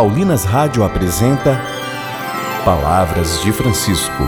[0.00, 1.60] Paulinas Rádio apresenta
[2.64, 4.22] Palavras de Francisco.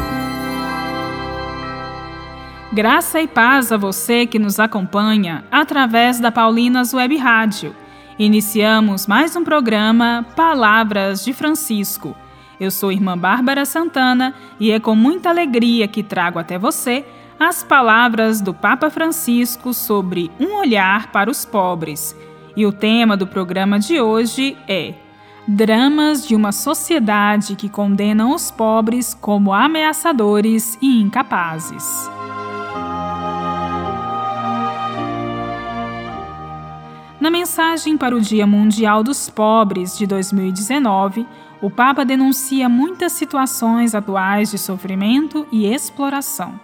[2.71, 7.75] Graça e paz a você que nos acompanha através da Paulinas Web Rádio.
[8.19, 12.15] Iniciamos mais um programa Palavras de Francisco.
[12.61, 17.03] Eu sou irmã Bárbara Santana e é com muita alegria que trago até você
[17.41, 22.15] as palavras do Papa Francisco sobre um olhar para os pobres.
[22.55, 24.93] E o tema do programa de hoje é
[25.47, 32.09] Dramas de uma sociedade que condenam os pobres como ameaçadores e incapazes.
[37.21, 41.27] Na mensagem para o Dia Mundial dos Pobres de 2019,
[41.61, 46.55] o Papa denuncia muitas situações atuais de sofrimento e exploração.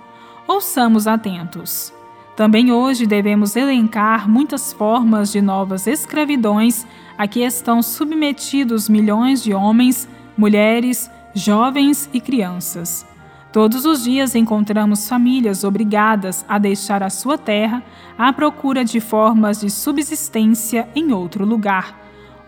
[0.46, 1.92] Ouçamos atentos.
[2.36, 6.86] Também hoje devemos elencar muitas formas de novas escravidões
[7.18, 13.04] a que estão submetidos milhões de homens, mulheres, jovens e crianças.
[13.52, 17.82] Todos os dias encontramos famílias obrigadas a deixar a sua terra
[18.16, 21.98] à procura de formas de subsistência em outro lugar,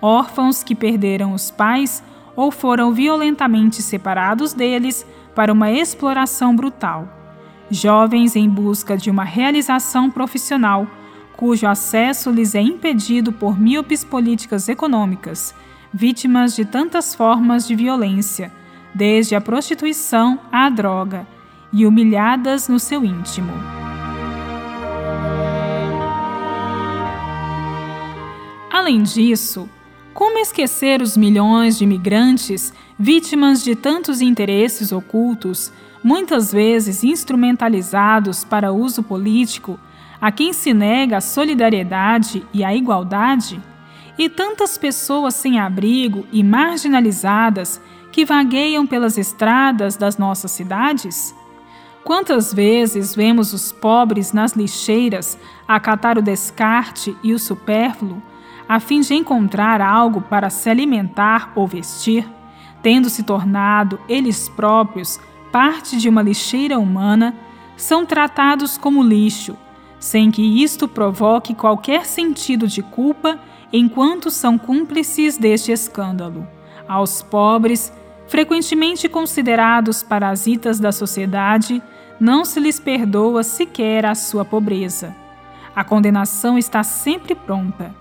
[0.00, 2.02] órfãos que perderam os pais
[2.36, 7.08] ou foram violentamente separados deles para uma exploração brutal,
[7.70, 10.86] jovens em busca de uma realização profissional
[11.40, 15.54] cujo acesso lhes é impedido por míopes políticas econômicas,
[15.90, 18.52] vítimas de tantas formas de violência
[18.94, 21.26] desde a prostituição à droga,
[21.72, 23.54] e humilhadas no seu íntimo.
[28.70, 29.66] Além disso,
[30.12, 35.72] como esquecer os milhões de imigrantes vítimas de tantos interesses ocultos,
[36.04, 39.80] muitas vezes instrumentalizados para uso político,
[40.20, 43.60] a quem se nega a solidariedade e a igualdade?
[44.18, 47.80] E tantas pessoas sem abrigo e marginalizadas
[48.12, 51.34] que vagueiam pelas estradas das nossas cidades?
[52.04, 58.22] Quantas vezes vemos os pobres nas lixeiras acatar o descarte e o supérfluo,
[58.68, 62.28] a fim de encontrar algo para se alimentar ou vestir,
[62.82, 65.20] tendo se tornado eles próprios
[65.52, 67.34] parte de uma lixeira humana,
[67.76, 69.56] são tratados como lixo,
[70.00, 73.38] sem que isto provoque qualquer sentido de culpa
[73.72, 76.48] enquanto são cúmplices deste escândalo.
[76.88, 77.92] Aos pobres
[78.30, 81.82] frequentemente considerados parasitas da sociedade,
[82.20, 85.14] não se lhes perdoa sequer a sua pobreza.
[85.74, 87.92] A condenação está sempre pronta.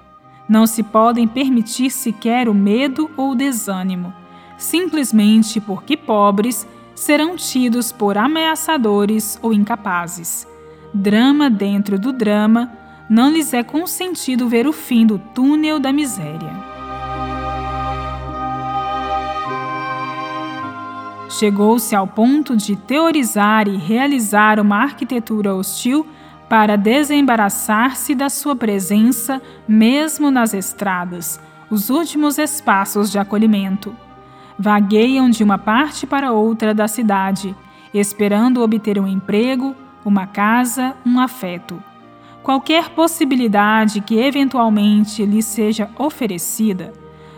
[0.48, 4.14] Não se podem permitir sequer o medo ou o desânimo,
[4.56, 10.49] simplesmente porque pobres serão tidos por ameaçadores ou incapazes.
[10.94, 12.72] Drama dentro do drama,
[13.10, 16.52] não lhes é consentido ver o fim do túnel da miséria.
[21.30, 26.06] Chegou-se ao ponto de teorizar e realizar uma arquitetura hostil
[26.50, 31.40] para desembaraçar-se da sua presença, mesmo nas estradas,
[31.70, 33.96] os últimos espaços de acolhimento.
[34.58, 37.56] Vagueiam de uma parte para outra da cidade,
[37.94, 41.82] esperando obter um emprego, uma casa, um afeto.
[42.44, 46.94] Qualquer possibilidade que eventualmente lhe seja oferecida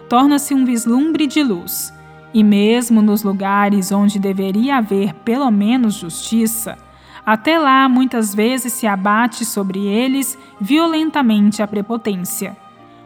[0.07, 1.93] torna-se um vislumbre de luz
[2.33, 6.77] e mesmo nos lugares onde deveria haver pelo menos justiça,
[7.25, 12.57] até lá muitas vezes se abate sobre eles violentamente a prepotência.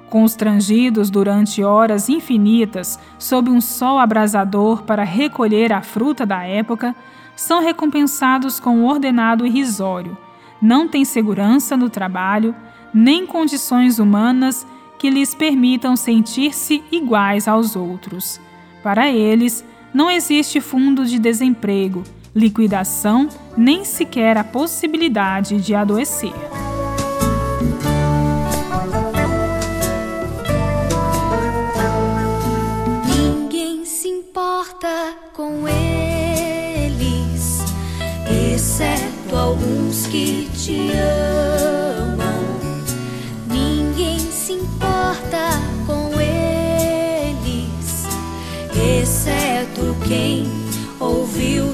[0.10, 6.96] Constrangidos durante horas infinitas sob um sol abrasador para recolher a fruta da época,
[7.36, 10.18] são recompensados com um ordenado irrisório.
[10.62, 12.56] Não têm segurança no trabalho,
[12.94, 14.66] nem condições humanas
[14.98, 18.40] que lhes permitam sentir-se iguais aos outros.
[18.82, 23.28] Para eles, não existe fundo de desemprego, liquidação,
[23.58, 26.34] nem sequer a possibilidade de adoecer.
[34.76, 37.60] Importa com eles,
[38.54, 42.44] exceto alguns que te amam.
[43.48, 45.62] Ninguém se importa
[49.02, 50.46] exceto quem
[51.00, 51.74] ouviu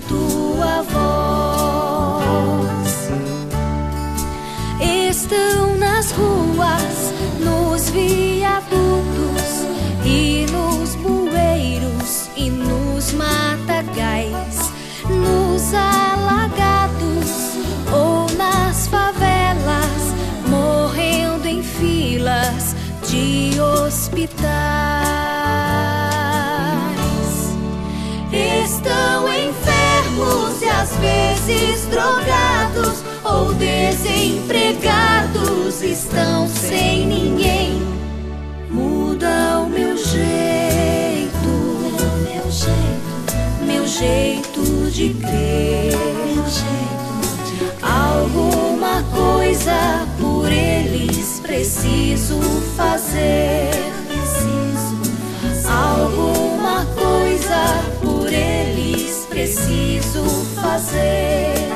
[31.52, 37.82] vezes drogados ou desempregados, estão sem ninguém.
[38.70, 41.30] Muda o meu jeito,
[42.24, 45.92] meu jeito, meu jeito de crer.
[47.82, 52.40] Alguma coisa por eles preciso
[52.78, 53.72] fazer.
[55.66, 56.41] Alguma coisa
[59.42, 60.24] preciso
[60.54, 61.68] fazer.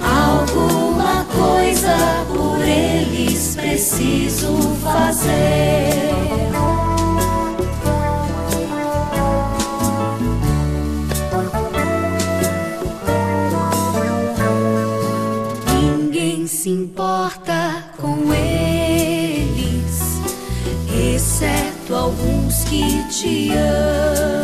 [0.00, 6.14] Alguma coisa por eles preciso fazer.
[15.74, 20.00] Ninguém se importa com eles,
[20.90, 24.41] exceto alguns que te amam.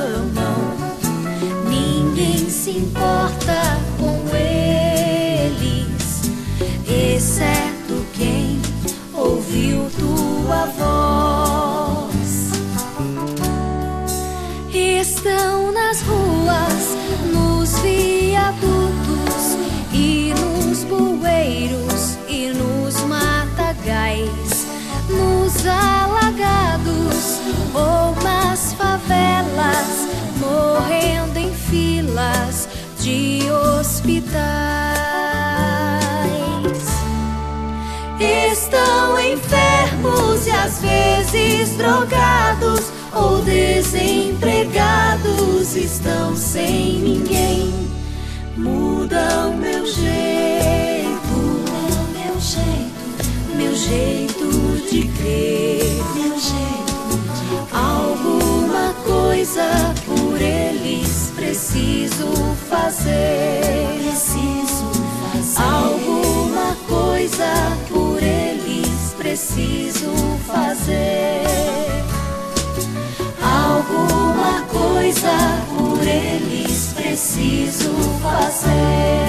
[9.59, 12.09] Ouviu tua voz.
[14.73, 15.58] Estão
[40.79, 47.75] às vezes drogados ou desempregados, estão sem ninguém.
[48.57, 51.65] Muda o meu jeito,
[52.13, 53.27] meu jeito,
[53.57, 56.79] meu jeito de crer, meu jeito.
[57.73, 62.29] Alguma coisa por eles preciso
[62.69, 63.38] fazer,
[74.99, 75.31] coisa
[75.77, 79.29] por eles preciso fazer.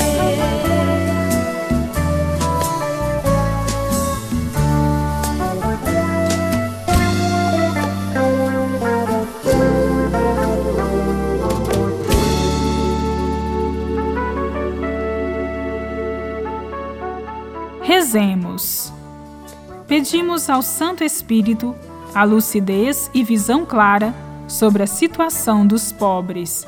[17.83, 18.92] Rezemos.
[19.88, 21.75] Pedimos ao Santo Espírito
[22.16, 26.68] a lucidez e visão clara sobre a situação dos pobres,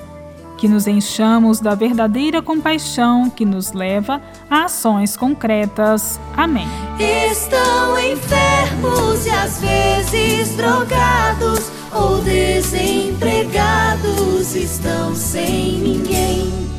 [0.57, 6.19] que nos enchamos da verdadeira compaixão que nos leva a ações concretas.
[6.37, 6.67] Amém.
[6.99, 16.69] Estão enfermos e às vezes drogados ou desempregados, estão sem ninguém.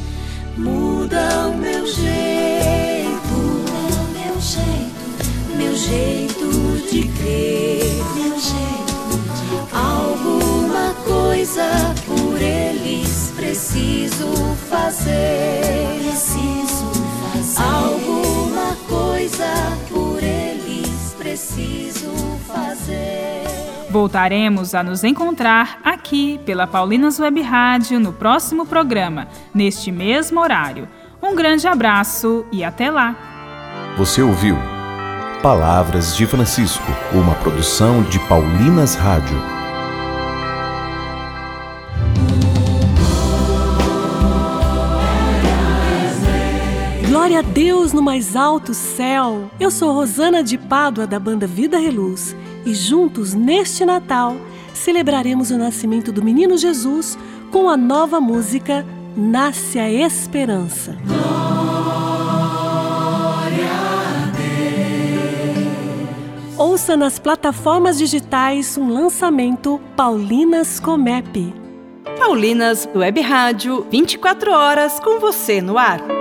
[0.56, 3.10] Muda o meu jeito,
[4.12, 5.26] meu jeito,
[5.56, 6.46] meu jeito
[6.90, 8.01] de crer,
[13.36, 14.28] preciso
[14.68, 16.86] fazer, preciso
[17.32, 17.62] fazer.
[17.62, 19.44] Alguma coisa
[19.88, 22.12] por eles preciso
[22.46, 23.42] fazer.
[23.90, 30.88] Voltaremos a nos encontrar aqui pela Paulinas Web Rádio no próximo programa, neste mesmo horário.
[31.22, 33.14] Um grande abraço e até lá!
[33.96, 34.56] Você ouviu
[35.42, 39.61] Palavras de Francisco, uma produção de Paulinas Rádio.
[47.22, 49.48] Glória a Deus no mais alto céu.
[49.60, 52.34] Eu sou Rosana de Pádua da banda Vida Reluz
[52.66, 54.36] e juntos neste Natal
[54.74, 57.16] celebraremos o nascimento do menino Jesus
[57.52, 58.84] com a nova música
[59.16, 60.96] Nasce a Esperança.
[66.58, 71.54] Ouça nas plataformas digitais um lançamento Paulinas Comep.
[72.18, 76.11] Paulinas Web Rádio, 24 horas com você no ar.